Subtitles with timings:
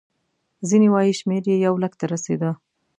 [0.69, 2.51] ځینې وایي شمېر یې یو لک ته رسېده.